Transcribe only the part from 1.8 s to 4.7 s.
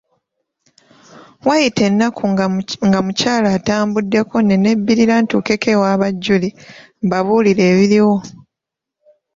ennaku nga mukyala atambuddeko ne